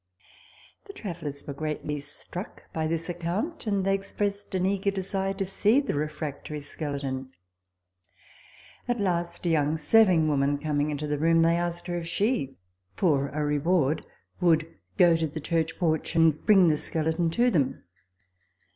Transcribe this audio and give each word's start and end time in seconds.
The 0.85 0.93
travellers 0.93 1.45
were 1.45 1.53
greatly 1.53 1.99
struck 1.99 2.63
by 2.73 2.87
this 2.87 3.07
account; 3.07 3.67
and 3.67 3.85
they 3.85 3.93
expressed 3.93 4.55
an 4.55 4.65
eager 4.65 4.89
desire 4.89 5.35
to 5.35 5.45
see 5.45 5.79
the 5.79 5.93
refractory 5.93 6.59
skeleton. 6.61 7.29
At 8.87 8.99
last, 8.99 9.45
a 9.45 9.49
young 9.49 9.77
serving 9.77 10.27
woman 10.27 10.57
coming 10.57 10.89
into 10.89 11.05
the 11.05 11.19
room, 11.19 11.43
they 11.43 11.55
asked 11.55 11.85
her 11.85 11.99
if 11.99 12.07
she, 12.07 12.57
for 12.95 13.29
a 13.29 13.45
reward, 13.45 14.03
would 14.39 14.75
go 14.97 15.15
to 15.15 15.27
the 15.27 15.39
church 15.39 15.77
porch 15.77 16.15
and 16.15 16.47
bring 16.47 16.67
the 16.67 16.77
skeleton 16.77 17.29
to 17.29 17.51
them. 17.51 17.83